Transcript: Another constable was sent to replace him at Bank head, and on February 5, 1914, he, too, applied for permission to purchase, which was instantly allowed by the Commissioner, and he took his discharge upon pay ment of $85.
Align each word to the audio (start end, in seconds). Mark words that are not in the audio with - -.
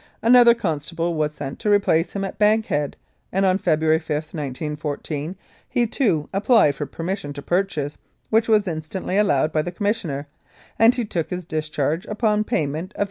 Another 0.23 0.55
constable 0.55 1.13
was 1.13 1.35
sent 1.35 1.59
to 1.59 1.69
replace 1.69 2.13
him 2.13 2.23
at 2.25 2.39
Bank 2.39 2.65
head, 2.65 2.97
and 3.31 3.45
on 3.45 3.59
February 3.59 3.99
5, 3.99 4.09
1914, 4.33 5.35
he, 5.69 5.85
too, 5.85 6.27
applied 6.33 6.73
for 6.73 6.87
permission 6.87 7.33
to 7.33 7.41
purchase, 7.43 7.99
which 8.31 8.49
was 8.49 8.67
instantly 8.67 9.15
allowed 9.15 9.51
by 9.51 9.61
the 9.61 9.71
Commissioner, 9.71 10.27
and 10.79 10.95
he 10.95 11.05
took 11.05 11.29
his 11.29 11.45
discharge 11.45 12.07
upon 12.07 12.43
pay 12.45 12.65
ment 12.65 12.93
of 12.95 12.99
$85. 12.99 12.99